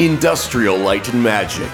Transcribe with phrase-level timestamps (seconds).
[0.00, 1.68] Industrial Light and Magic,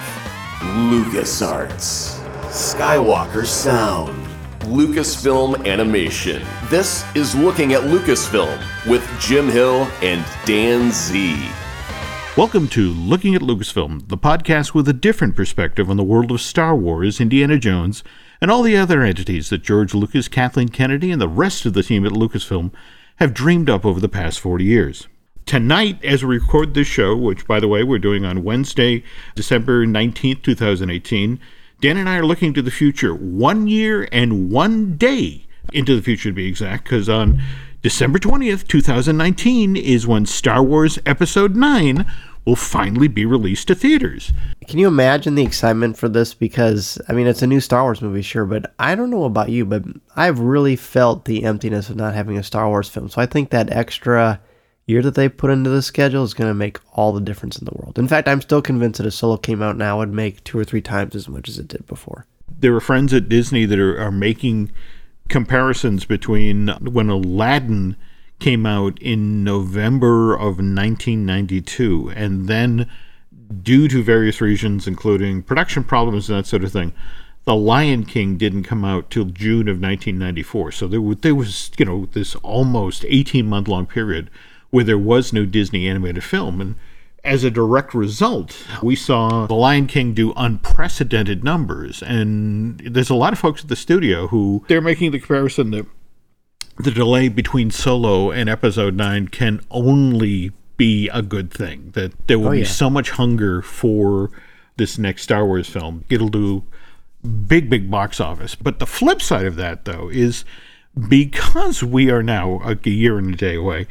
[0.61, 4.17] LucasArts, Skywalker Sound,
[4.61, 6.43] Lucasfilm Animation.
[6.71, 8.59] This is Looking at Lucasfilm
[8.89, 11.39] with Jim Hill and Dan Z.
[12.35, 16.41] Welcome to Looking at Lucasfilm, the podcast with a different perspective on the world of
[16.41, 18.03] Star Wars, Indiana Jones,
[18.41, 21.83] and all the other entities that George Lucas, Kathleen Kennedy, and the rest of the
[21.83, 22.73] team at Lucasfilm
[23.17, 25.09] have dreamed up over the past 40 years.
[25.47, 29.05] Tonight, as we record this show, which, by the way, we're doing on Wednesday,
[29.35, 31.39] December 19th, 2018,
[31.81, 36.03] Dan and I are looking to the future one year and one day into the
[36.03, 37.43] future, to be exact, because on
[37.83, 42.07] December 20th, 2019, is when Star Wars Episode 9
[42.47, 44.33] will finally be released to theaters.
[44.67, 46.33] Can you imagine the excitement for this?
[46.33, 49.51] Because, I mean, it's a new Star Wars movie, sure, but I don't know about
[49.51, 49.85] you, but
[50.17, 53.11] I've really felt the emptiness of not having a Star Wars film.
[53.11, 54.41] So I think that extra
[54.87, 57.65] year that they put into the schedule is going to make all the difference in
[57.65, 57.99] the world.
[57.99, 60.59] In fact, I'm still convinced that if Solo came out now, it would make two
[60.59, 62.27] or three times as much as it did before.
[62.61, 64.71] There are friends at Disney that are, are making
[65.29, 67.97] comparisons between when Aladdin
[68.41, 72.91] came out in November of 1992 and then
[73.63, 76.93] due to various reasons including production problems and that sort of thing
[77.45, 81.85] the Lion King didn't come out till June of 1994 so there there was you
[81.85, 84.31] know this almost 18 month long period
[84.75, 86.61] where there was no Disney animated film.
[86.61, 86.75] And
[87.23, 92.03] as a direct result, we saw The Lion King do unprecedented numbers.
[92.03, 95.87] And there's a lot of folks at the studio who they're making the comparison that
[96.77, 102.41] the delay between Solo and Episode 9 can only be a good thing, that there
[102.41, 102.63] will oh, yeah.
[102.63, 104.33] be so much hunger for
[104.77, 106.05] this next Star Wars film.
[106.11, 106.65] It'll do
[107.47, 108.57] big, big box office.
[108.57, 110.45] But the flip side of that, though, is
[111.09, 113.87] because we are now a year and a day away,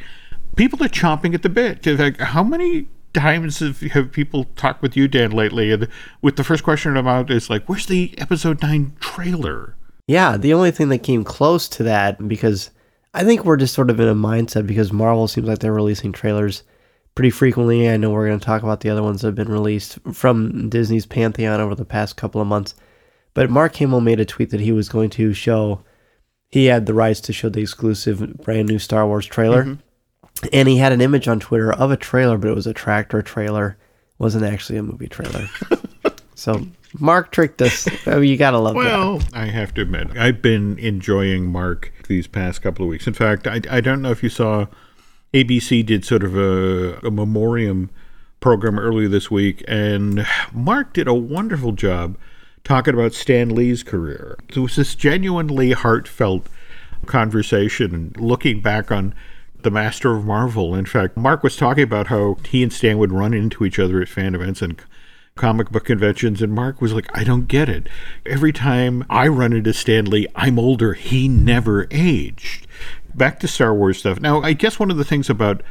[0.56, 1.86] people are chomping at the bit.
[1.86, 5.72] Like, how many times have, have people talked with you, Dan, lately?
[5.72, 5.88] And
[6.20, 9.76] with the first question about is like, where's the episode nine trailer?
[10.06, 12.70] Yeah, the only thing that came close to that, because
[13.14, 16.12] I think we're just sort of in a mindset because Marvel seems like they're releasing
[16.12, 16.62] trailers
[17.14, 17.88] pretty frequently.
[17.88, 20.68] I know we're going to talk about the other ones that have been released from
[20.68, 22.74] Disney's Pantheon over the past couple of months.
[23.32, 25.84] But Mark Hamill made a tweet that he was going to show,
[26.50, 29.64] he had the rights to show the exclusive brand new Star Wars trailer.
[29.64, 29.80] Mm-hmm
[30.52, 33.22] and he had an image on Twitter of a trailer, but it was a tractor
[33.22, 33.76] trailer.
[33.78, 35.48] It wasn't actually a movie trailer.
[36.34, 36.66] so
[36.98, 37.88] Mark tricked us.
[38.06, 39.34] Oh, you gotta love well, that.
[39.34, 43.06] I have to admit, I've been enjoying Mark these past couple of weeks.
[43.06, 44.66] In fact, I, I don't know if you saw
[45.32, 47.90] ABC did sort of a, a memoriam
[48.40, 52.16] program earlier this week, and Mark did a wonderful job
[52.62, 54.38] talking about Stan Lee's career.
[54.48, 56.46] It was this genuinely heartfelt
[57.06, 59.14] conversation, looking back on
[59.64, 60.74] the master of Marvel.
[60.74, 64.00] In fact, Mark was talking about how he and Stan would run into each other
[64.00, 64.80] at fan events and
[65.34, 67.88] comic book conventions, and Mark was like, I don't get it.
[68.24, 70.94] Every time I run into Stan Lee, I'm older.
[70.94, 72.66] He never aged.
[73.14, 74.20] Back to Star Wars stuff.
[74.20, 75.62] Now, I guess one of the things about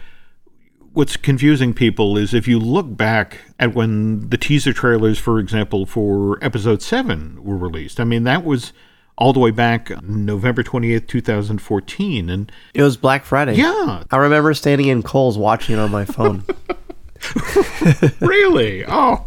[0.91, 5.85] what's confusing people is if you look back at when the teaser trailers, for example,
[5.85, 8.73] for episode 7 were released, I mean, that was
[9.17, 12.29] all the way back November 28th, 2014.
[12.29, 13.55] And it was Black Friday.
[13.55, 14.03] Yeah.
[14.09, 16.43] I remember standing in Kohl's watching it on my phone.
[18.19, 18.85] really?
[18.85, 19.25] Oh.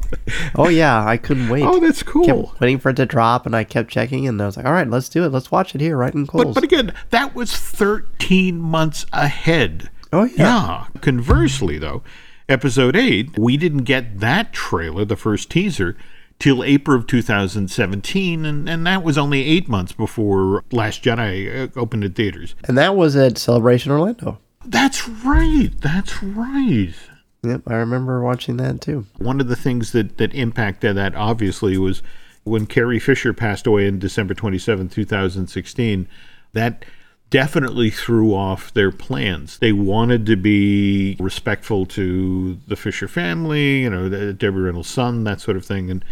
[0.55, 1.63] Oh yeah, I couldn't wait.
[1.63, 2.25] Oh, that's cool.
[2.25, 4.73] Kept waiting for it to drop, and I kept checking, and I was like, "All
[4.73, 5.33] right, let's do it.
[5.33, 9.91] Let's watch it here, right in Kohl's." But, but again, that was 13 months ahead.
[10.13, 10.87] Oh yeah.
[10.95, 11.01] Yeah.
[11.01, 12.03] Conversely, though,
[12.49, 15.97] episode eight, we didn't get that trailer, the first teaser,
[16.39, 21.79] till April of 2017, and, and that was only eight months before Last Jedi uh,
[21.79, 22.55] opened in theaters.
[22.65, 24.39] And that was at Celebration Orlando.
[24.65, 25.71] That's right.
[25.81, 26.95] That's right.
[27.43, 29.07] Yep, I remember watching that too.
[29.19, 32.03] One of the things that, that impacted that obviously was
[32.45, 36.09] when Carrie Fisher passed away in December 27, 2016.
[36.53, 36.85] That
[37.31, 39.59] definitely threw off their plans.
[39.59, 45.41] They wanted to be respectful to the Fisher family, you know, Debbie Reynolds' son, that
[45.41, 45.91] sort of thing.
[45.91, 46.05] And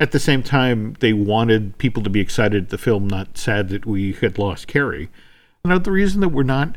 [0.00, 3.68] at the same time, they wanted people to be excited at the film, not sad
[3.68, 5.10] that we had lost Carrie.
[5.64, 6.74] Now, the reason that we're not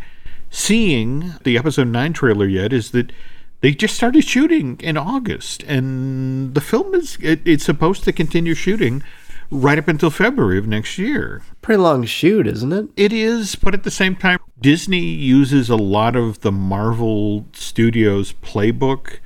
[0.51, 3.11] seeing the episode 9 trailer yet is that
[3.61, 8.53] they just started shooting in August, and the film is it, it's supposed to continue
[8.53, 9.01] shooting
[9.51, 11.41] right up until February of next year.
[11.61, 12.89] Pretty long shoot, isn't it?
[12.95, 18.33] It is, but at the same time, Disney uses a lot of the Marvel Studios
[18.33, 19.19] playbook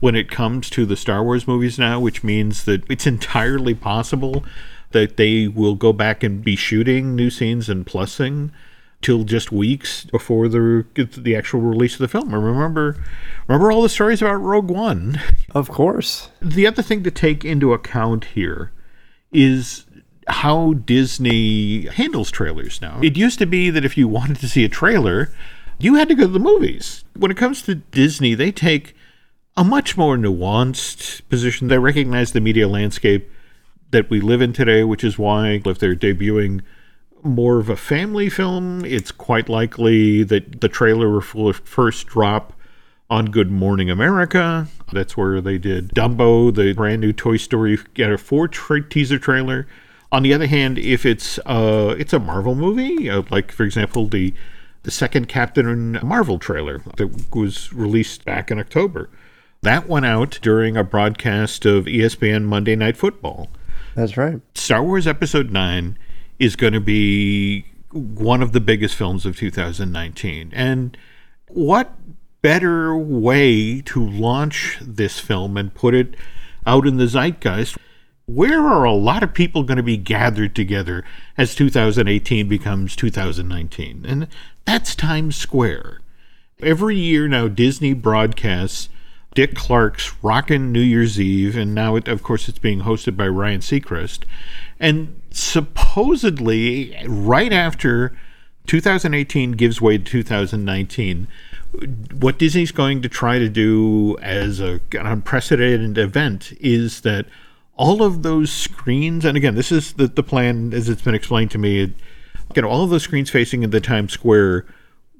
[0.00, 4.44] when it comes to the Star Wars movies now, which means that it's entirely possible
[4.90, 8.50] that they will go back and be shooting new scenes and plussing
[9.00, 10.86] till just weeks before the
[11.16, 12.32] the actual release of the film.
[12.32, 12.96] And remember,
[13.48, 15.20] remember all the stories about Rogue One.
[15.54, 16.30] Of course.
[16.40, 18.70] The other thing to take into account here
[19.32, 19.86] is
[20.28, 23.00] how Disney handles trailers now.
[23.02, 25.32] It used to be that if you wanted to see a trailer,
[25.78, 27.04] you had to go to the movies.
[27.16, 28.94] When it comes to Disney, they take
[29.56, 31.68] a much more nuanced position.
[31.68, 33.30] They recognize the media landscape
[33.90, 36.62] that we live in today, which is why if they're debuting
[37.22, 42.52] more of a family film, it's quite likely that the trailer will first drop
[43.10, 44.66] on Good Morning America.
[44.92, 49.18] That's where they did Dumbo, the brand new Toy Story, get a four tra- teaser
[49.18, 49.66] trailer.
[50.10, 54.06] On the other hand, if it's uh, it's a Marvel movie, uh, like for example
[54.06, 54.34] the
[54.82, 59.08] the second Captain Marvel trailer that was released back in October,
[59.62, 63.48] that went out during a broadcast of ESPN Monday Night Football.
[63.94, 64.40] That's right.
[64.54, 65.98] Star Wars Episode 9
[66.38, 70.50] is going to be one of the biggest films of 2019.
[70.54, 70.96] And
[71.48, 71.94] what
[72.42, 76.14] better way to launch this film and put it
[76.66, 77.78] out in the zeitgeist?
[78.26, 81.04] Where are a lot of people going to be gathered together
[81.36, 84.04] as 2018 becomes 2019?
[84.06, 84.28] And
[84.64, 86.00] that's Times Square.
[86.60, 88.88] Every year now, Disney broadcasts
[89.34, 93.26] Dick Clark's Rockin' New Year's Eve, and now, it, of course, it's being hosted by
[93.26, 94.24] Ryan Seacrest.
[94.78, 98.14] And supposedly, right after
[98.66, 101.28] 2018 gives way to 2019,
[102.12, 107.26] what Disney's going to try to do as a, an unprecedented event is that
[107.76, 111.50] all of those screens, and again, this is the, the plan as it's been explained
[111.52, 111.94] to me,
[112.54, 114.66] you know, all of those screens facing in the Times Square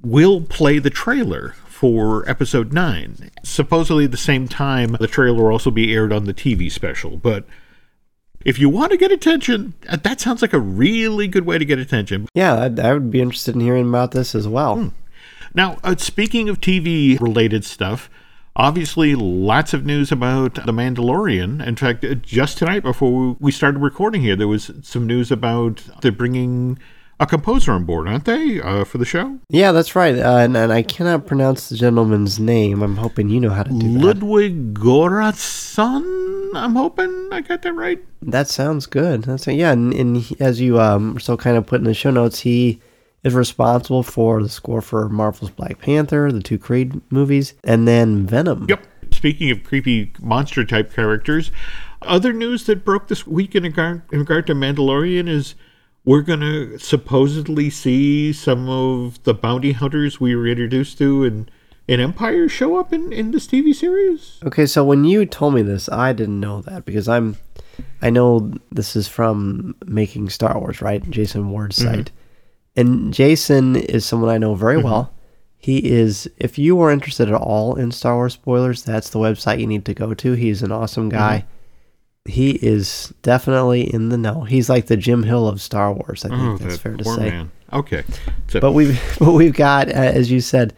[0.03, 3.31] will play the trailer for episode 9.
[3.43, 7.17] Supposedly, at the same time, the trailer will also be aired on the TV special.
[7.17, 7.47] But
[8.45, 11.79] if you want to get attention, that sounds like a really good way to get
[11.79, 12.29] attention.
[12.35, 14.77] Yeah, I, I would be interested in hearing about this as well.
[14.77, 14.89] Hmm.
[15.55, 18.09] Now, uh, speaking of TV related stuff,
[18.57, 21.65] obviously lots of news about The Mandalorian.
[21.67, 25.83] In fact, uh, just tonight before we started recording here, there was some news about
[26.01, 26.79] they're bringing
[27.21, 29.39] a composer on board, aren't they, uh, for the show?
[29.49, 30.19] Yeah, that's right.
[30.19, 32.83] Uh, and, and, I cannot pronounce the gentleman's name.
[32.83, 34.05] I'm hoping you know how to do that.
[34.05, 36.51] Ludwig Göransson.
[36.55, 38.03] I'm hoping I got that right.
[38.23, 39.23] That sounds good.
[39.23, 39.71] That's yeah.
[39.73, 42.81] And, and he, as you um so kind of put in the show notes, he
[43.25, 48.27] is responsible for the score for Marvel's Black Panther, the two Creed movies, and then
[48.27, 48.67] Venom.
[48.69, 48.87] Yep.
[49.13, 51.51] Speaking of creepy monster type characters,
[52.03, 55.55] other news that broke this week in regard, in regard to Mandalorian is
[56.05, 61.49] we're going to supposedly see some of the bounty hunters we were introduced to in,
[61.87, 64.41] in Empire show up in, in this TV series.
[64.45, 67.37] Okay, so when you told me this, I didn't know that because I'm,
[68.01, 71.09] I know this is from Making Star Wars, right?
[71.09, 71.95] Jason Ward's mm-hmm.
[71.95, 72.11] site.
[72.77, 74.85] And Jason is someone I know very mm-hmm.
[74.85, 75.13] well.
[75.57, 79.61] He is, if you are interested at all in Star Wars spoilers, that's the website
[79.61, 80.33] you need to go to.
[80.33, 81.39] He's an awesome guy.
[81.39, 81.53] Mm-hmm
[82.25, 84.43] he is definitely in the know.
[84.43, 86.25] He's like the Jim Hill of Star Wars.
[86.25, 87.31] I think oh, that's that fair to say.
[87.31, 87.51] Man.
[87.73, 88.05] Okay,
[88.49, 88.61] so.
[88.61, 90.75] but we've but we've got uh, as you said,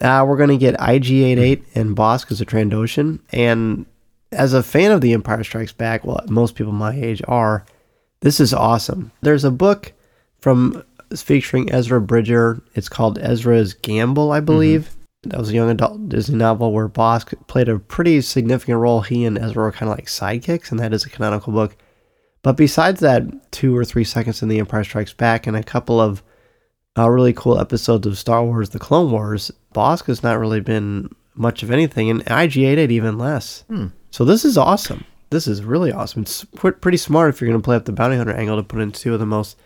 [0.00, 3.20] uh, we're going to get IG-88 and Bossk as a Trandoshan.
[3.30, 3.86] And
[4.32, 7.64] as a fan of The Empire Strikes Back, well, most people my age are.
[8.20, 9.12] This is awesome.
[9.20, 9.92] There's a book
[10.38, 10.82] from
[11.14, 12.62] featuring Ezra Bridger.
[12.74, 14.82] It's called Ezra's Gamble, I believe.
[14.82, 14.96] Mm-hmm
[15.30, 19.00] that was a young adult Disney novel where Bossk played a pretty significant role.
[19.00, 21.76] He and Ezra were kind of like sidekicks, and that is a canonical book.
[22.42, 26.00] But besides that, two or three seconds in The Empire Strikes Back and a couple
[26.00, 26.22] of
[26.96, 31.10] uh, really cool episodes of Star Wars: The Clone Wars, Bossk has not really been
[31.34, 33.64] much of anything, and IG-88 even less.
[33.68, 33.88] Hmm.
[34.10, 35.04] So this is awesome.
[35.30, 36.22] This is really awesome.
[36.22, 38.80] It's pretty smart if you're going to play up the bounty hunter angle to put
[38.80, 39.58] in two of the most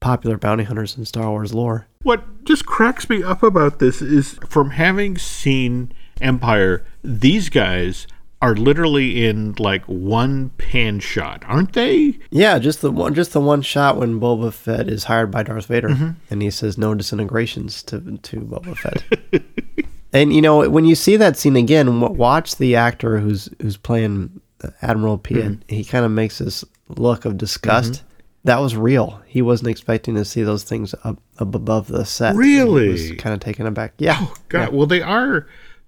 [0.00, 1.86] popular bounty hunters in Star Wars lore.
[2.02, 8.06] What just cracks me up about this is from having seen Empire, these guys
[8.42, 12.18] are literally in like one pan shot, aren't they?
[12.30, 15.66] Yeah, just the one, just the one shot when Boba Fett is hired by Darth
[15.66, 16.10] Vader, mm-hmm.
[16.30, 19.44] and he says no disintegrations to to Boba Fett.
[20.12, 24.40] and you know when you see that scene again, watch the actor who's who's playing
[24.80, 25.44] Admiral Piet.
[25.44, 25.74] Mm-hmm.
[25.74, 27.92] He kind of makes this look of disgust.
[27.92, 28.06] Mm-hmm
[28.44, 29.22] that was real.
[29.26, 32.34] He wasn't expecting to see those things up, up above the set.
[32.34, 33.16] Really?
[33.16, 33.94] kind of taken aback.
[33.98, 34.16] Yeah.
[34.20, 34.60] Oh, God.
[34.60, 34.68] Yeah.
[34.76, 35.46] Well, they are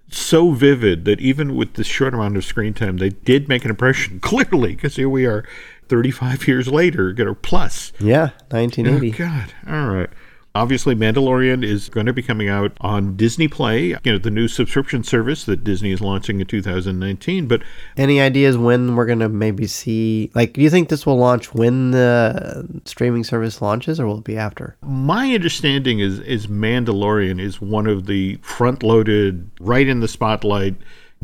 [0.09, 3.71] so vivid that even with the short amount of screen time, they did make an
[3.71, 5.43] impression, clearly, because here we are
[5.87, 7.91] 35 years later, know, plus.
[7.99, 9.11] Yeah, 1980.
[9.11, 9.53] Oh, God.
[9.67, 10.09] All right.
[10.55, 14.47] Obviously, Mandalorian is going to be coming out on Disney Plus, you know, the new
[14.47, 17.47] subscription service that Disney is launching in 2019.
[17.47, 17.63] But
[17.97, 20.29] Any ideas when we're gonna maybe see?
[20.35, 24.23] Like, do you think this will launch when the streaming service launches, or will it
[24.23, 24.75] be after?
[24.83, 30.75] my understanding is is Mandalorian is one of the front-loaded, right in the spotlight,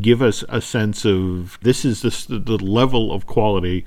[0.02, 3.86] give us a sense of this is the, the level of quality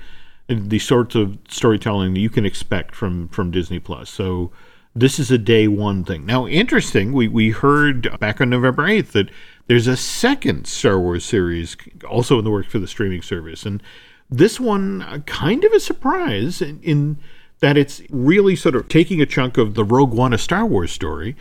[0.48, 4.08] and the sorts of storytelling that you can expect from from Disney Plus.
[4.08, 4.52] So
[4.94, 6.26] this is a day one thing.
[6.26, 9.30] Now, interesting, we, we heard back on November 8th that
[9.66, 11.76] there's a second Star Wars series
[12.08, 13.64] also in the works for the streaming service.
[13.64, 13.82] And
[14.28, 17.18] this one, uh, kind of a surprise in, in
[17.60, 20.92] that it's really sort of taking a chunk of the Rogue One, a Star Wars
[20.92, 21.36] story,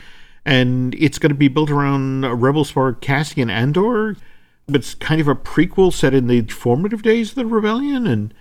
[0.45, 4.15] and it's going to be built around Rebel star Cassian Andor.
[4.67, 8.33] But it's kind of a prequel set in the formative days of the rebellion, and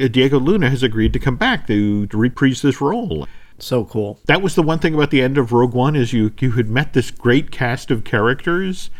[0.00, 4.18] uh, Diego Luna has agreed to come back to, to reprise this role So cool.
[4.26, 6.68] that was the one thing about the end of Rogue One is you you had
[6.68, 8.90] met this great cast of characters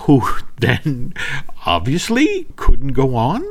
[0.00, 0.22] who
[0.58, 1.14] then
[1.66, 3.44] obviously couldn't go on.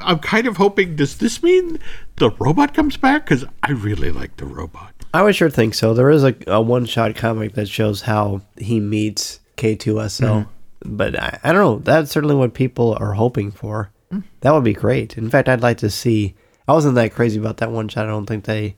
[0.00, 1.78] I'm kind of hoping does this mean
[2.16, 4.94] the robot comes back cuz I really like the robot.
[5.14, 5.94] I would sure think so.
[5.94, 10.20] There is a, a one shot comic that shows how he meets K2SO.
[10.20, 10.96] Mm-hmm.
[10.96, 11.78] But I, I don't know.
[11.78, 13.90] That's certainly what people are hoping for.
[14.12, 14.24] Mm.
[14.40, 15.18] That would be great.
[15.18, 16.34] In fact, I'd like to see.
[16.66, 18.04] I wasn't that crazy about that one shot.
[18.04, 18.76] I don't think they.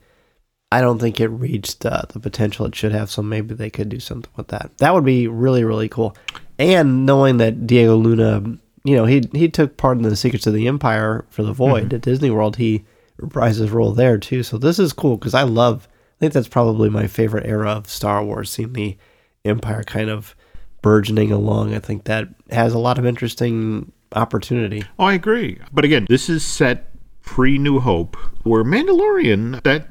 [0.73, 3.11] I don't think it reached uh, the potential it should have.
[3.11, 4.71] So maybe they could do something with that.
[4.79, 6.17] That would be really really cool.
[6.59, 10.55] And knowing that Diego Luna, you know, he he took part in the Secrets of
[10.55, 12.57] the Empire for the Void at Disney World.
[12.57, 12.85] He
[13.21, 14.43] reprised his role there too.
[14.43, 15.89] So this is cool because I love.
[15.91, 18.51] I think that's probably my favorite era of Star Wars.
[18.51, 18.97] Seeing the
[19.45, 20.37] Empire kind of
[20.83, 24.85] burgeoning along, I think that has a lot of interesting opportunity.
[24.99, 25.59] Oh, I agree.
[25.73, 26.91] But again, this is set
[27.23, 29.89] pre New Hope, where Mandalorian that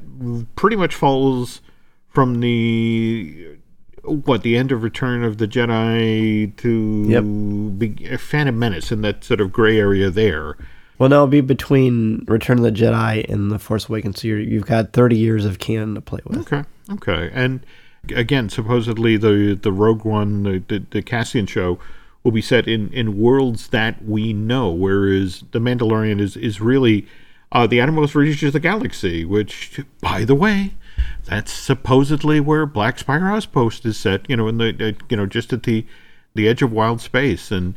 [0.56, 1.62] pretty much falls
[2.10, 3.58] from the
[4.04, 9.24] what the end of Return of the Jedi to be, uh, Phantom Menace in that
[9.24, 10.58] sort of gray area there.
[10.98, 14.22] Well, no, it'll be between Return of the Jedi and The Force Awakens.
[14.22, 16.40] So you're, you've got 30 years of canon to play with.
[16.40, 17.66] Okay, okay, and
[18.14, 21.80] again, supposedly the the Rogue One, the, the, the Cassian show,
[22.24, 27.08] will be set in in worlds that we know, whereas the Mandalorian is is really
[27.52, 29.26] uh, the outermost reaches of the galaxy.
[29.26, 30.74] Which, by the way,
[31.26, 34.30] that's supposedly where Black Spire Outpost is set.
[34.30, 35.86] You know, in the uh, you know just at the
[36.36, 37.76] the edge of wild space and.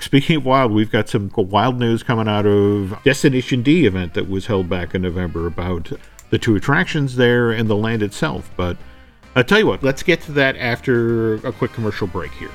[0.00, 4.26] Speaking of wild, we've got some wild news coming out of Destination D event that
[4.26, 5.92] was held back in November about
[6.30, 8.50] the two attractions there and the land itself.
[8.56, 8.78] But
[9.36, 12.50] I'll tell you what, let's get to that after a quick commercial break here.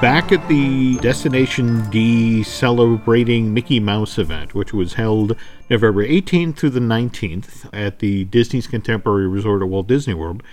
[0.00, 5.36] Back at the Destination D celebrating Mickey Mouse event, which was held
[5.68, 10.44] November 18th through the 19th at the Disney's Contemporary Resort at Walt Disney World,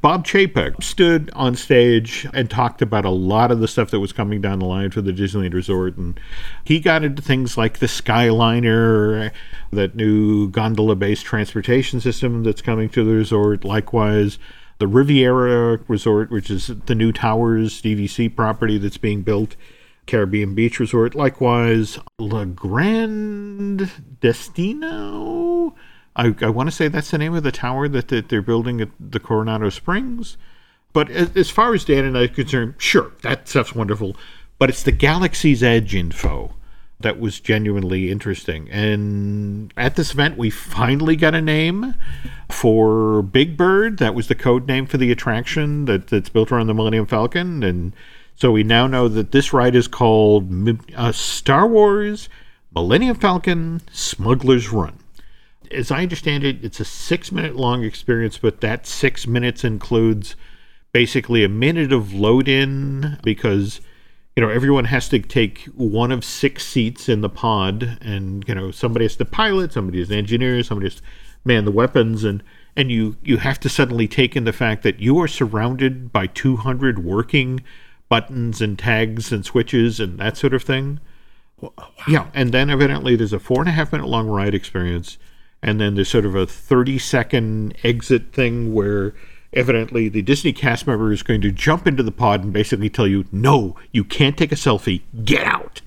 [0.00, 4.12] Bob Chapek stood on stage and talked about a lot of the stuff that was
[4.12, 5.96] coming down the line for the Disneyland Resort.
[5.96, 6.18] And
[6.64, 9.30] he got into things like the Skyliner,
[9.72, 13.64] that new gondola based transportation system that's coming to the resort.
[13.64, 14.38] Likewise,
[14.82, 19.54] the Riviera Resort, which is the new Towers DVC property that's being built.
[20.08, 21.14] Caribbean Beach Resort.
[21.14, 23.88] Likewise, La Grande
[24.20, 25.76] Destino.
[26.16, 28.80] I, I want to say that's the name of the tower that, that they're building
[28.80, 30.36] at the Coronado Springs.
[30.92, 34.16] But as, as far as Dan and I are concerned, sure, that stuff's wonderful.
[34.58, 36.56] But it's the Galaxy's Edge info
[37.02, 38.68] that was genuinely interesting.
[38.70, 41.94] And at this event, we finally got a name
[42.50, 43.98] for Big Bird.
[43.98, 47.62] That was the code name for the attraction that, that's built around the Millennium Falcon.
[47.62, 47.92] And
[48.34, 50.50] so we now know that this ride is called
[50.96, 52.28] uh, Star Wars
[52.74, 54.98] Millennium Falcon Smuggler's Run
[55.72, 60.36] as I understand it, it's a six minute long experience, but that six minutes includes
[60.92, 63.80] basically a minute of load in because
[64.36, 68.54] you know everyone has to take one of six seats in the pod and you
[68.54, 71.02] know somebody has to pilot somebody is an engineer somebody has to
[71.44, 72.42] man the weapons and
[72.76, 76.26] and you you have to suddenly take in the fact that you are surrounded by
[76.26, 77.60] 200 working
[78.08, 81.00] buttons and tags and switches and that sort of thing.
[82.08, 85.18] Yeah and then evidently there's a four and a half minute long ride experience
[85.62, 89.14] and then there's sort of a 30 second exit thing where
[89.52, 93.06] evidently the Disney cast member is going to jump into the pod and basically tell
[93.06, 95.80] you, no, you can't take a selfie, get out.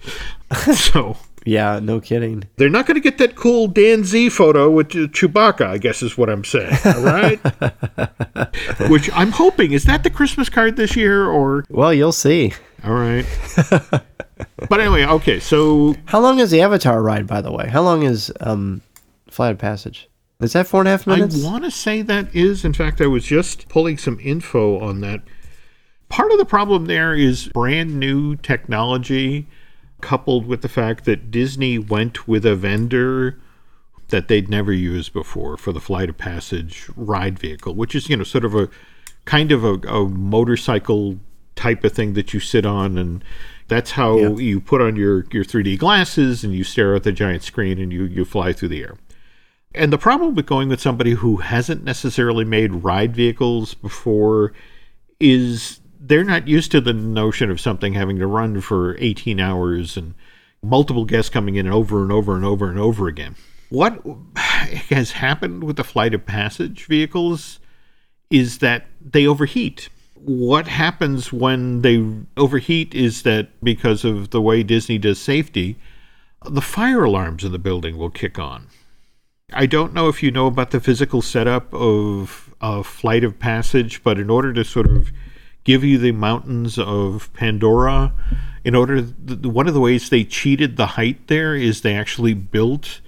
[0.73, 1.17] so.
[1.47, 2.45] Yeah, no kidding.
[2.55, 6.17] They're not going to get that cool Dan Z photo with Chewbacca, I guess is
[6.17, 6.75] what I'm saying.
[6.83, 7.39] All right?
[8.89, 11.63] Which I'm hoping, is that the Christmas card this year or?
[11.69, 12.53] Well, you'll see.
[12.83, 13.25] All right.
[14.69, 15.39] but anyway, okay.
[15.39, 17.67] So How long is the Avatar ride, by the way?
[17.67, 18.81] How long is um,
[19.29, 20.09] Flight of Passage?
[20.41, 21.43] Is that four and a half minutes?
[21.43, 22.65] I want to say that is.
[22.65, 25.21] In fact, I was just pulling some info on that.
[26.09, 29.47] Part of the problem there is brand new technology
[30.01, 33.39] coupled with the fact that Disney went with a vendor
[34.09, 38.17] that they'd never used before for the Flight of Passage ride vehicle, which is, you
[38.17, 38.69] know, sort of a
[39.23, 41.17] kind of a, a motorcycle
[41.55, 43.23] type of thing that you sit on and
[43.67, 44.29] that's how Yeah.
[44.35, 47.91] you put on your, your 3D glasses and you stare at the giant screen and
[47.91, 48.95] you, you fly through the air.
[49.75, 54.53] And the problem with going with somebody who hasn't necessarily made ride vehicles before
[55.19, 59.97] is they're not used to the notion of something having to run for 18 hours
[59.97, 60.13] and
[60.63, 63.35] multiple guests coming in over and over and over and over again.
[63.69, 64.01] What
[64.89, 67.59] has happened with the flight of passage vehicles
[68.29, 69.89] is that they overheat.
[70.13, 72.03] What happens when they
[72.37, 75.77] overheat is that because of the way Disney does safety,
[76.45, 78.67] the fire alarms in the building will kick on.
[79.53, 84.03] I don't know if you know about the physical setup of a flight of passage,
[84.03, 85.11] but in order to sort of
[85.63, 88.11] give you the mountains of Pandora,
[88.63, 92.33] in order th- one of the ways they cheated the height there is they actually
[92.33, 93.01] built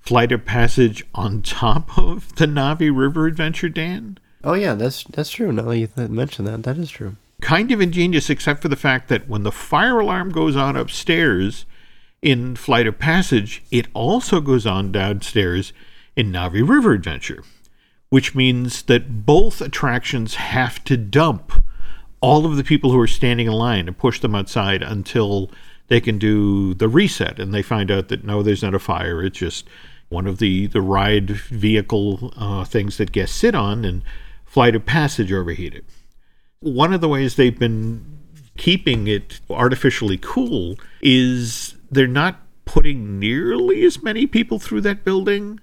[0.00, 4.18] flight of passage on top of the Navi River Adventure, Dan.
[4.42, 5.52] oh yeah, that's that's true.
[5.52, 7.16] Now that you th- mentioned that, that is true.
[7.40, 11.66] kind of ingenious, except for the fact that when the fire alarm goes on upstairs
[12.24, 15.72] in Flight of Passage, it also goes on downstairs
[16.16, 17.44] in Navi River Adventure,
[18.08, 21.52] which means that both attractions have to dump
[22.20, 25.50] all of the people who are standing in line and push them outside until
[25.88, 29.22] they can do the reset and they find out that no, there's not a fire.
[29.22, 29.68] It's just
[30.08, 34.02] one of the, the ride vehicle uh, things that guests sit on and
[34.46, 35.84] Flight of Passage overheated
[36.64, 38.02] one of the ways they've been
[38.56, 45.60] keeping it artificially cool is they're not putting nearly as many people through that building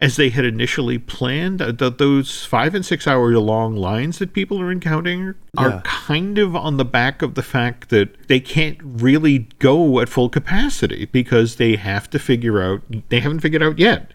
[0.00, 1.62] as they had initially planned.
[1.62, 5.80] Uh, those five and six hour long lines that people are encountering are Yeah.
[5.84, 10.28] kind of on the back of the fact that they can't really go at full
[10.28, 14.10] capacity because they have to figure out, they haven't figured out yet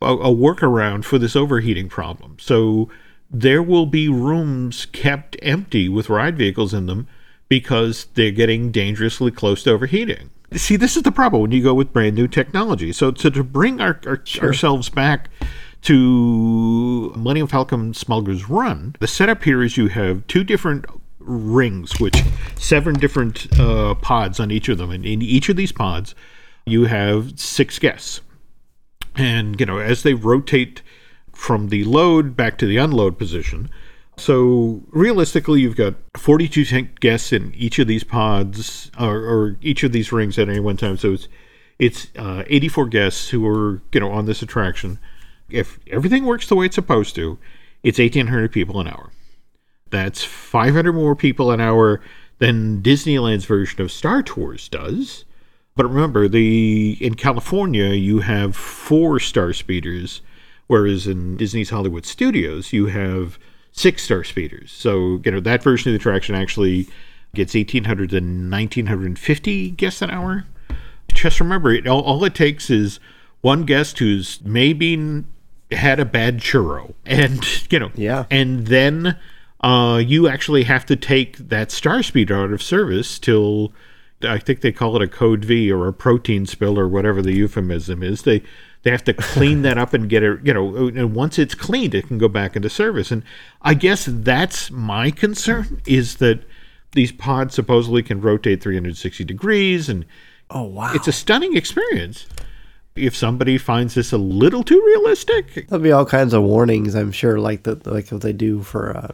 [0.00, 2.36] a, a workaround for this overheating problem.
[2.40, 2.88] So
[3.30, 7.06] there will be rooms kept empty with ride vehicles in them
[7.48, 10.30] because they're getting dangerously close to overheating.
[10.54, 12.92] See, this is the problem when you go with brand new technology.
[12.92, 15.30] So, so to bring our, our, ourselves back
[15.82, 20.86] to Millennium Falcon Smuggler's Run, the setup here is you have two different
[21.20, 22.22] rings, which
[22.56, 26.14] seven different uh, pods on each of them, and in each of these pods,
[26.66, 28.20] you have six guests.
[29.16, 30.82] And you know as they rotate
[31.32, 33.70] from the load back to the unload position
[34.20, 39.82] so realistically you've got 42 tank guests in each of these pods or, or each
[39.82, 40.96] of these rings at any one time.
[40.96, 41.28] So it's
[41.78, 44.98] it's uh, 84 guests who are you know on this attraction.
[45.48, 47.38] If everything works the way it's supposed to
[47.82, 49.10] it's 1800 people an hour.
[49.90, 52.00] That's 500 more people an hour
[52.38, 55.24] than disneyland's version of star tours does.
[55.76, 60.20] But remember, the in California you have four star speeders,
[60.66, 63.38] whereas in Disney's Hollywood Studios you have
[63.72, 64.70] six star speeders.
[64.72, 66.88] So you know that version of the attraction actually
[67.34, 70.44] gets 1,800 to 1,950 guests an hour.
[71.12, 73.00] Just remember, it all, all it takes is
[73.40, 75.24] one guest who's maybe
[75.72, 78.26] had a bad churro, and you know, Yeah.
[78.30, 79.16] and then
[79.60, 83.72] uh, you actually have to take that star speeder out of service till
[84.22, 87.32] I think they call it a code V or a protein spill or whatever the
[87.34, 88.22] euphemism is.
[88.22, 88.42] They
[88.82, 91.94] they have to clean that up and get it, you know, and once it's cleaned,
[91.94, 93.10] it can go back into service.
[93.10, 93.22] And
[93.60, 96.40] I guess that's my concern is that
[96.92, 100.04] these pods supposedly can rotate 360 degrees and
[100.50, 102.26] Oh wow, it's a stunning experience.
[102.96, 106.94] If somebody finds this a little too realistic, there'll be all kinds of warnings.
[106.96, 109.12] I'm sure, like the like what they do for uh,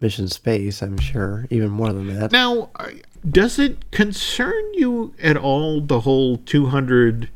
[0.00, 0.82] Mission Space.
[0.82, 2.30] I'm sure even more than that.
[2.30, 7.30] Now, I- does it concern you at all the whole 200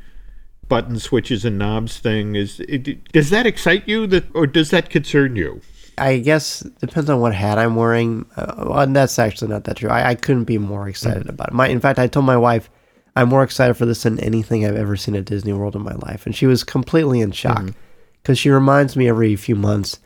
[0.69, 2.35] button switches and knobs thing?
[2.35, 5.61] Is it, does that excite you that or does that concern you?
[5.99, 8.25] I guess depends on what hat I'm wearing.
[8.37, 9.91] Uh, well, and that's actually not that true.
[9.91, 11.31] I, I couldn't be more excited mm.
[11.31, 11.55] about it.
[11.55, 12.71] My, in fact, I told my wife
[13.17, 15.95] I'm more excited for this than anything I've ever seen at Disney World in my
[15.95, 17.75] life, and she was completely in shock mm.
[18.23, 19.99] because she reminds me every few months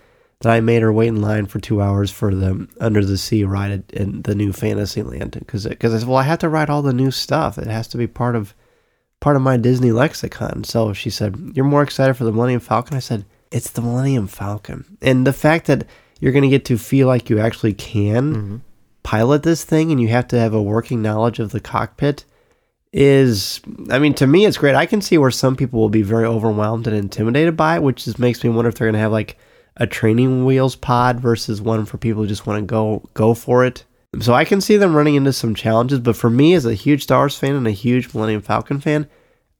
[0.44, 3.44] that I made her wait in line for two hours for the Under the Sea
[3.44, 6.70] ride at, in the new Fantasyland because because I said, well, I have to ride
[6.70, 7.59] all the new stuff.
[7.59, 8.54] It has to be part of
[9.24, 10.64] part of my Disney lexicon.
[10.64, 12.94] So she said, You're more excited for the Millennium Falcon?
[12.96, 14.98] I said, It's the Millennium Falcon.
[15.00, 15.87] And the fact that
[16.20, 18.57] you're going to get to feel like you actually can mm-hmm.
[19.02, 22.24] pilot this thing and you have to have a working knowledge of the cockpit
[22.92, 24.74] is I mean to me it's great.
[24.74, 28.04] I can see where some people will be very overwhelmed and intimidated by it, which
[28.04, 29.38] just makes me wonder if they're going to have like
[29.76, 33.64] a training wheels pod versus one for people who just want to go go for
[33.64, 33.84] it.
[34.20, 37.02] So I can see them running into some challenges, but for me as a huge
[37.02, 39.08] Star Wars fan and a huge Millennium Falcon fan,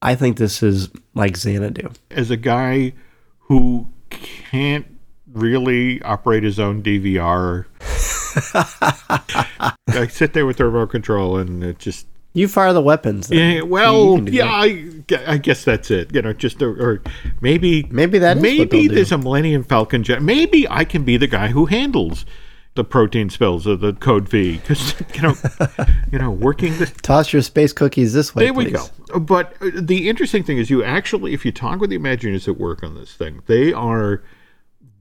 [0.01, 1.91] I think this is like Xanadu.
[2.11, 2.93] As a guy
[3.39, 4.87] who can't
[5.33, 7.67] really operate his own DVR,
[9.89, 13.29] I sit there with the remote control and it just You fire the weapons.
[13.29, 13.57] then.
[13.57, 14.47] yeah, well, yeah.
[14.47, 14.87] I,
[15.27, 16.13] I guess that's it.
[16.15, 17.03] You know, just or, or
[17.41, 18.95] maybe Maybe that maybe they'll do.
[18.97, 20.03] there's a Millennium Falcon.
[20.03, 20.21] Jet.
[20.21, 22.27] Maybe I can be the guy who handles
[22.75, 25.35] the protein spills of the code V because you know,
[26.13, 28.47] you know, working the Toss your space cookies this way.
[28.47, 28.85] there we go.
[29.21, 32.55] But uh, the interesting thing is, you actually, if you talk with the Imagineers that
[32.55, 34.25] work on this thing, they are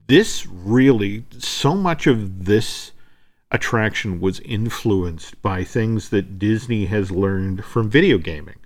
[0.06, 2.92] this really so much of this
[3.54, 8.56] attraction was influenced by things that Disney has learned from video gaming.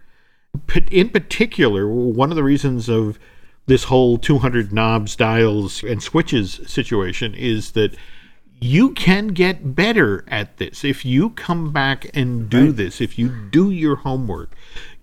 [0.91, 3.19] In particular, one of the reasons of
[3.67, 7.95] this whole 200 knobs, dials, and switches situation is that
[8.61, 13.29] you can get better at this if you come back and do this if you
[13.29, 14.53] do your homework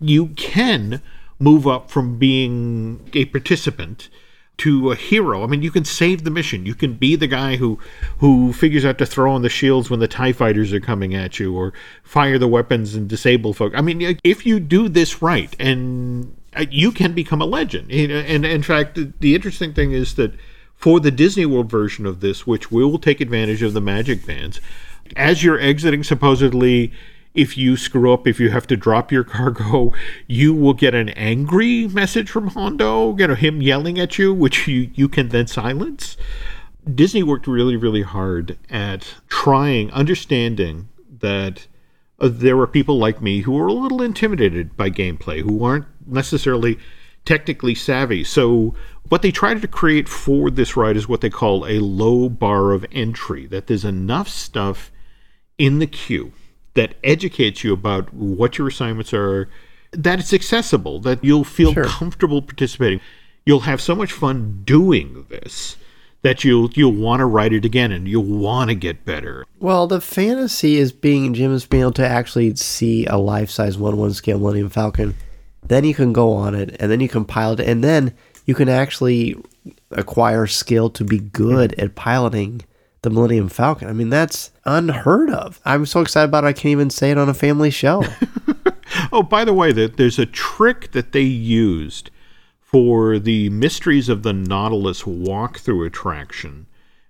[0.01, 1.01] you can
[1.39, 4.09] move up from being a participant
[4.57, 5.43] to a hero.
[5.43, 6.65] I mean you can save the mission.
[6.65, 7.79] You can be the guy who
[8.19, 11.39] who figures out to throw on the shields when the tie fighters are coming at
[11.39, 13.73] you or fire the weapons and disable folk.
[13.75, 17.91] I mean if you do this right and uh, you can become a legend.
[17.91, 20.33] And, in fact the interesting thing is that
[20.75, 24.59] for the Disney World version of this, which will take advantage of the magic bands,
[25.15, 26.91] as you're exiting, supposedly,
[27.35, 29.93] if you screw up, if you have to drop your cargo,
[30.27, 34.67] you will get an angry message from Hondo, you know, him yelling at you, which
[34.67, 36.17] you, you can then silence.
[36.93, 40.87] Disney worked really, really hard at trying, understanding
[41.19, 41.67] that
[42.19, 45.85] uh, there were people like me who were a little intimidated by gameplay, who aren't
[46.07, 46.79] necessarily
[47.25, 48.23] technically savvy.
[48.23, 48.75] So,
[49.09, 52.71] what they tried to create for this ride is what they call a low bar
[52.71, 54.91] of entry, that there's enough stuff
[55.57, 56.33] in the queue
[56.75, 59.49] that educates you about what your assignments are,
[59.91, 61.85] that it's accessible, that you'll feel Sure.
[61.85, 63.01] comfortable participating.
[63.45, 65.77] You'll have so much fun doing this
[66.21, 69.45] that you'll you'll want to write it again and you'll want to get better.
[69.59, 73.77] Well, the fantasy is being Jim is being able to actually see a life size
[73.77, 75.15] one one scale Millennium Falcon.
[75.67, 78.13] Then you can go on it, and then you can pilot it, and then
[78.45, 79.35] you can actually
[79.91, 82.61] acquire skill to be good at piloting
[83.05, 83.87] the Millennium Falcon.
[83.87, 85.61] I mean, that's unheard of.
[85.63, 88.03] I'm so excited about it, I can't even say it on a family show.
[89.11, 92.11] Oh, by the way, there's a trick that they used
[92.59, 96.67] for the Mysteries of the Nautilus walkthrough attraction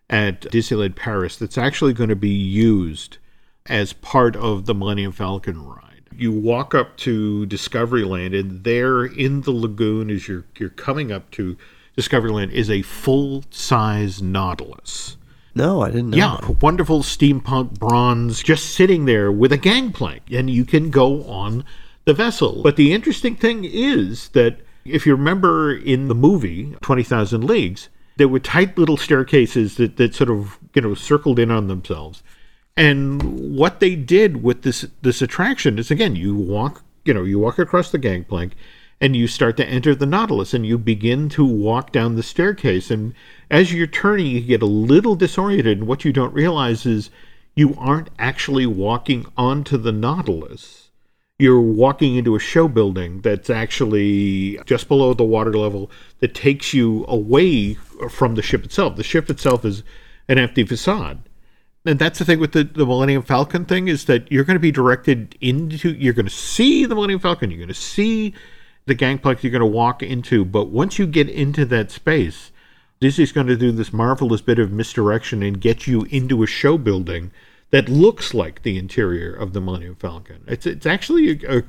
[0.10, 3.18] at Disneyland Paris that's actually going to be used
[3.66, 6.04] as part of the Millennium Falcon ride.
[6.16, 11.32] You walk up to Discoveryland, and there in the lagoon, as you're you're coming up
[11.32, 11.58] to
[11.98, 15.18] Discoveryland, is a full size Nautilus.
[15.56, 16.18] No, I didn't know.
[16.18, 16.62] Yeah, that.
[16.62, 21.64] wonderful steampunk bronze just sitting there with a gangplank, and you can go on
[22.04, 22.62] the vessel.
[22.62, 28.28] But the interesting thing is that if you remember in the movie 20,000 Leagues, there
[28.28, 32.22] were tight little staircases that, that sort of, you know, circled in on themselves.
[32.78, 37.40] And what they did with this this attraction is again, you walk, you know, you
[37.40, 38.54] walk across the gangplank
[39.02, 42.90] and you start to enter the Nautilus and you begin to walk down the staircase
[42.90, 43.14] and
[43.52, 47.10] as you're turning you get a little disoriented and what you don't realize is
[47.56, 50.90] you aren't actually walking onto the Nautilus.
[51.40, 56.74] You're walking into a show building that's actually just below the water level that takes
[56.74, 57.74] you away
[58.10, 58.96] from the ship itself.
[58.96, 59.84] The ship itself is
[60.28, 61.20] an empty facade
[61.86, 64.60] and that's the thing with the, the Millennium Falcon thing is that you're going to
[64.60, 68.34] be directed into you're going to see the Millennium Falcon, you're going to see
[68.86, 72.52] the gangplank you're going to walk into, but once you get into that space,
[73.00, 76.78] Disney's going to do this marvelous bit of misdirection and get you into a show
[76.78, 77.32] building
[77.72, 80.44] that looks like the interior of the Millennium Falcon.
[80.48, 81.64] It's it's actually a, a,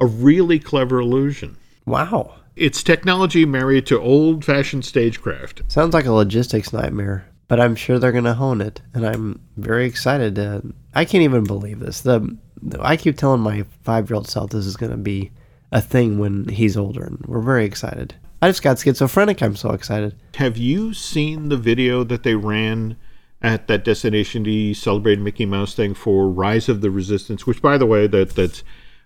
[0.00, 1.56] a really clever illusion.
[1.84, 2.36] Wow.
[2.56, 5.62] It's technology married to old-fashioned stagecraft.
[5.68, 9.40] Sounds like a logistics nightmare, but I'm sure they're going to hone it, and I'm
[9.56, 10.34] very excited.
[10.34, 12.02] To, I can't even believe this.
[12.02, 15.30] The, the I keep telling my five year old self this is going to be
[15.72, 18.14] a thing when he's older, and we're very excited.
[18.40, 19.42] I just got schizophrenic.
[19.42, 20.14] I'm so excited.
[20.34, 22.96] Have you seen the video that they ran
[23.40, 27.46] at that Destination D celebrated Mickey Mouse thing for Rise of the Resistance?
[27.46, 28.62] Which, by the way, that that's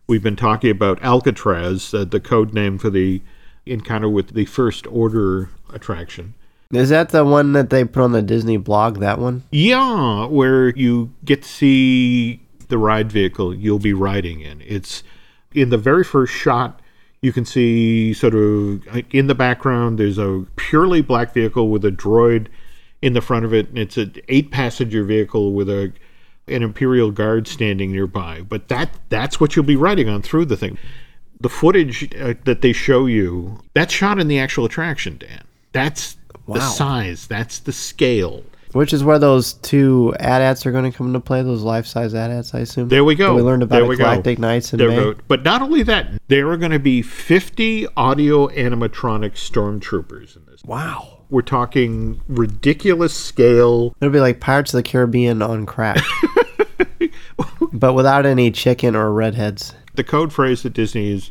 [0.07, 3.22] we've been talking about Alcatraz, uh, the code name for the
[3.64, 6.35] encounter with the First Order attraction.
[6.72, 8.98] Is that the one that they put on the Disney blog?
[8.98, 9.44] That one?
[9.52, 14.62] Yeah, where you get to see the ride vehicle you'll be riding in.
[14.62, 15.05] It's
[15.57, 16.81] In the very first shot,
[17.23, 21.90] you can see sort of in the background, there's a purely black vehicle with a
[21.90, 22.47] droid
[23.03, 25.92] in the front of it, and it's an eight passenger vehicle with a
[26.49, 28.42] an Imperial Guard standing nearby.
[28.42, 30.79] But that that's what you'll be riding on through the thing.
[31.40, 35.42] The footage uh, that they show you, that's shot in the actual attraction, Dan.
[35.73, 36.16] That's
[36.47, 38.45] the size, that's the scale.
[38.77, 42.55] Which is where those two AT-ATs are going to come into play, those life-size AT-ATs,
[42.55, 42.89] I assume.
[42.89, 43.35] There we go.
[43.35, 44.05] We learned about There we go.
[44.05, 44.99] Galactic Nights in There May.
[44.99, 45.21] we go.
[45.27, 50.62] But not only that, there are going to be 50 audio animatronic stormtroopers in this.
[50.62, 51.23] Wow.
[51.31, 53.97] We're talking ridiculous scale.
[54.01, 56.05] It'll be like Pirates of the Caribbean on crack.
[57.73, 59.73] but without any chicken or redheads.
[59.95, 61.31] The code phrase that Disney is,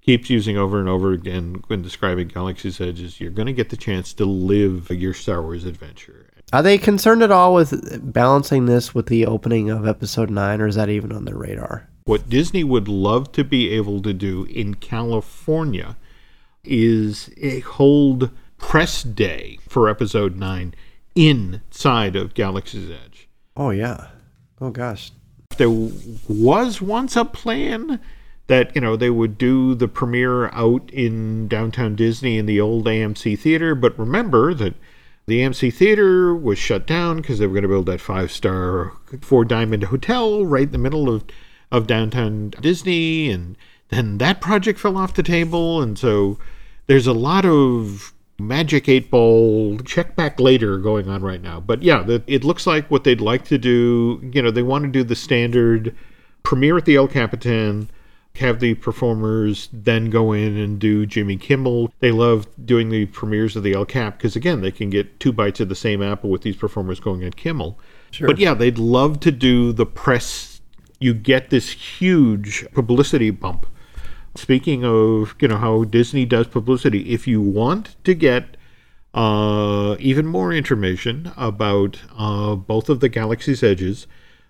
[0.00, 3.70] keeps using over and over again when describing Galaxy's Edge is you're going to get
[3.70, 6.23] the chance to live your Star Wars adventure.
[6.54, 10.68] Are they concerned at all with balancing this with the opening of episode 9, or
[10.68, 11.88] is that even on their radar?
[12.04, 15.96] What Disney would love to be able to do in California
[16.62, 20.76] is a hold press day for episode 9
[21.16, 23.28] inside of Galaxy's Edge.
[23.56, 24.10] Oh, yeah.
[24.60, 25.10] Oh, gosh.
[25.56, 27.98] There was once a plan
[28.46, 32.86] that, you know, they would do the premiere out in downtown Disney in the old
[32.86, 34.74] AMC theater, but remember that
[35.26, 38.92] the AMC theater was shut down because they were going to build that five star,
[39.20, 41.24] four diamond hotel right in the middle of,
[41.72, 43.30] of downtown Disney.
[43.30, 43.56] And
[43.88, 45.80] then that project fell off the table.
[45.80, 46.38] And so
[46.86, 51.60] there's a lot of magic eight ball check back later going on right now.
[51.60, 54.84] But yeah, the, it looks like what they'd like to do, you know, they want
[54.84, 55.94] to do the standard
[56.42, 57.88] premiere at the El Capitan
[58.36, 61.92] have the performers then go in and do Jimmy Kimmel.
[62.00, 65.32] They love doing the premieres of the El Cap because again, they can get two
[65.32, 67.78] bites of the same apple with these performers going at Kimmel.
[68.10, 68.26] Sure.
[68.26, 70.60] But yeah, they'd love to do the press.
[70.98, 73.66] You get this huge publicity bump.
[74.34, 78.56] Speaking of, you know, how Disney does publicity, if you want to get
[79.14, 84.08] uh, even more information about uh, both of the Galaxy's Edges,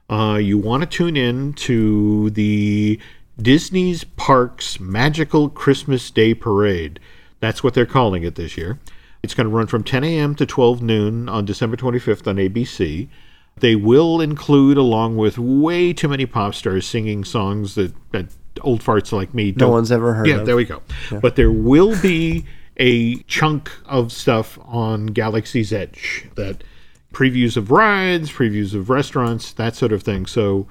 [0.09, 2.99] uh, you want to tune in to the
[3.41, 7.01] Disney's Parks Magical Christmas Day Parade.
[7.41, 8.79] That's what they're calling it this year.
[9.23, 10.35] It's going to run from 10 a.m.
[10.37, 13.09] to 12 noon on December 25th on ABC.
[13.57, 18.27] They will include, along with way too many pop stars singing songs that, that
[18.61, 20.33] old farts like me No don't one's ever heard of.
[20.33, 20.47] yeah, of.
[20.47, 20.83] there we go.
[21.11, 22.45] But there will be
[22.77, 26.65] a chunk of stuff on Galaxy's Edge that
[27.13, 30.27] previews of rides, previews of restaurants, that sort of thing.
[30.27, 30.67] So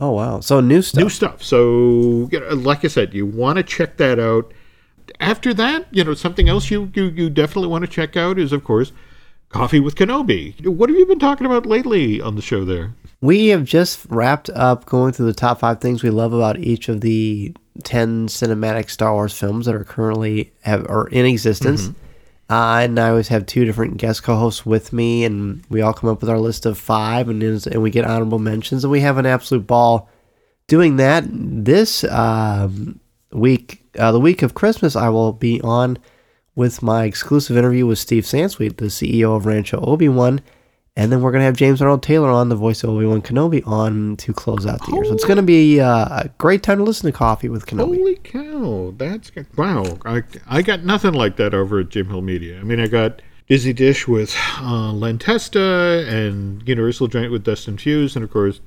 [0.00, 0.40] Oh, wow.
[0.40, 1.02] So new stuff.
[1.02, 1.42] new stuff.
[1.42, 4.52] So you know, like I said, you want to check that out.
[5.18, 8.52] After that, you know, something else you, you you definitely want to check out is
[8.52, 8.92] of course
[9.50, 10.64] Coffee with Kenobi.
[10.64, 12.94] What have you been talking about lately on the show there?
[13.20, 16.88] We have just wrapped up going through the top five things we love about each
[16.88, 21.88] of the 10 cinematic Star Wars films that are currently have, are in existence.
[21.88, 22.09] Mm-hmm.
[22.50, 26.10] Uh, and I always have two different guest co-hosts with me, and we all come
[26.10, 29.18] up with our list of five, and, and we get honorable mentions, and we have
[29.18, 30.10] an absolute ball
[30.66, 31.24] doing that.
[31.28, 32.98] This um,
[33.30, 35.96] week, uh, the week of Christmas, I will be on
[36.56, 40.40] with my exclusive interview with Steve Sansweet, the CEO of Rancho Obi Wan.
[41.00, 43.22] And then we're going to have James Arnold Taylor on, the voice of Obi Wan
[43.22, 45.06] Kenobi, on to close out the year.
[45.06, 47.96] So it's going to be uh, a great time to listen to Coffee with Kenobi.
[47.96, 48.92] Holy cow!
[48.98, 49.98] That's wow.
[50.04, 52.60] I I got nothing like that over at Jim Hill Media.
[52.60, 57.78] I mean, I got Disney Dish with uh, Len Testa and Universal Giant with Dustin
[57.78, 58.60] Fuse, and of course,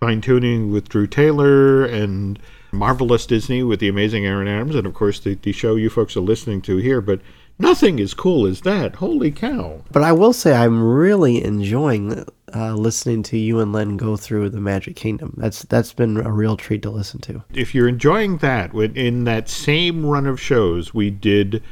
[0.00, 2.38] Fine Tuning with Drew Taylor and
[2.72, 6.14] Marvelous Disney with the amazing Aaron Adams, and of course, the, the show you folks
[6.14, 7.00] are listening to here.
[7.00, 7.20] But
[7.60, 8.96] nothing as cool as that.
[8.96, 9.82] Holy cow!
[9.92, 14.50] But I will say I'm really enjoying uh, listening to you and Len go through
[14.50, 15.34] the Magic Kingdom.
[15.36, 17.44] That's that's been a real treat to listen to.
[17.52, 21.62] if you're enjoying that, in that same run of shows, we did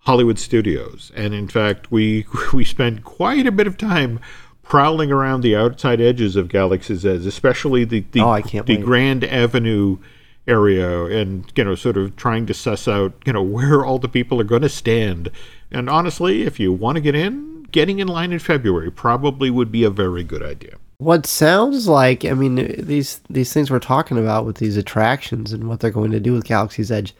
[0.00, 4.20] Hollywood Studios, and in fact, we we spent quite a bit of time
[4.62, 8.76] prowling around the outside edges of Galaxy's Edge, especially the the, Oh, I can't the.
[8.78, 9.98] Grand Avenue
[10.46, 14.08] area, and you know, sort of trying to suss out you know where all the
[14.08, 15.30] people are going to stand.
[15.70, 19.72] And honestly, if you want to get in, getting in line in February probably would
[19.72, 20.76] be a very good idea.
[20.98, 25.68] What sounds like, I mean, these these things we're talking about with these attractions and
[25.68, 27.14] what they're going to do with Galaxy's Edge,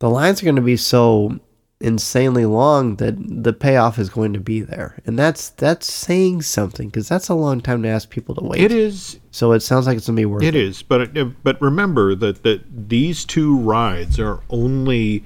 [0.00, 1.38] the lines are going to be so
[1.80, 6.88] insanely long that the payoff is going to be there, and that's that's saying something
[6.88, 8.60] because that's a long time to ask people to wait.
[8.60, 10.54] It is So it sounds like it's going to be worth it.
[10.54, 15.24] It is, but uh, but remember that that these two rides are only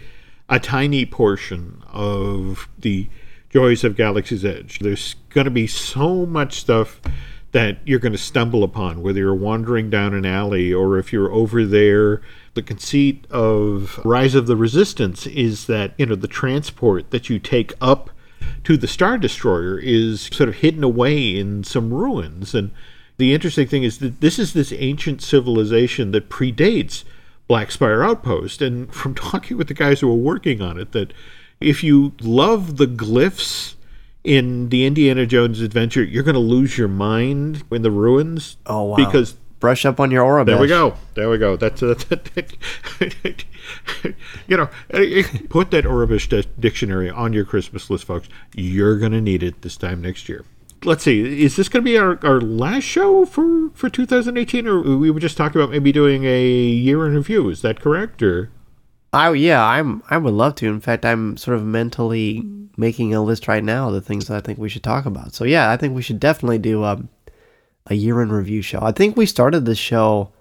[0.48, 3.08] a tiny portion of the
[3.50, 4.78] joys of Galaxy's Edge.
[4.78, 7.00] There's going to be so much stuff
[7.52, 11.32] that you're going to stumble upon, whether you're wandering down an alley or if you're
[11.32, 12.20] over there.
[12.58, 17.38] The conceit of Rise of the Resistance is that, you know, the transport that you
[17.38, 18.10] take up
[18.64, 22.56] to the Star Destroyer is sort of hidden away in some ruins.
[22.56, 22.72] And
[23.16, 27.04] the interesting thing is that this is this ancient civilization that predates
[27.46, 28.60] Black Spire Outpost.
[28.60, 31.12] And from talking with the guys who are working on it, that
[31.60, 33.76] if you love the glyphs
[34.24, 38.56] in the Indiana Jones adventure, you're going to lose your mind in the ruins.
[38.66, 38.96] Oh, wow.
[38.96, 40.44] Because Brush up on your aura.
[40.44, 40.94] there we go.
[41.14, 41.56] There we go.
[41.56, 41.94] That's uh,
[44.46, 45.84] you know, eh, put that
[46.28, 48.28] di- dictionary on your Christmas list, folks.
[48.54, 50.44] You're going to need it this time next year.
[50.84, 51.42] Let's see.
[51.42, 55.18] Is this going to be our, our last show for, for 2018, or we were
[55.18, 57.48] just talking about maybe doing a year in review?
[57.48, 58.22] Is that correct?
[58.22, 58.50] Or
[59.12, 60.66] I yeah, I'm I would love to.
[60.66, 62.44] In fact, I'm sort of mentally
[62.76, 65.34] making a list right now of the things that I think we should talk about.
[65.34, 67.02] So yeah, I think we should definitely do a
[67.90, 68.80] a year in review show.
[68.82, 70.32] I think we started the show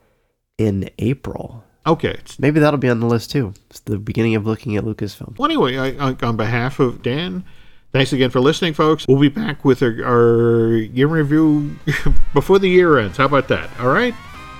[0.57, 1.63] in April.
[1.85, 3.53] okay, Maybe that'll be on the list too.
[3.69, 5.37] It's the beginning of looking at Lucasfilm.
[5.37, 7.43] Well, anyway, I, I, on behalf of Dan,
[7.91, 9.05] thanks again for listening, folks.
[9.07, 11.75] We'll be back with our, our year review
[12.33, 13.17] before the year ends.
[13.17, 13.69] How about that?
[13.79, 14.13] All right?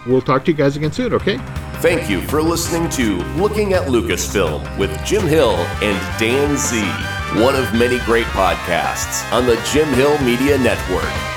[0.06, 1.38] We'll talk to you guys again soon, okay?
[1.82, 7.56] Thank you for listening to Looking at Lucasfilm with Jim Hill and Dan Zehr, one
[7.56, 11.37] of many great podcasts on the Jim Hill Media Network.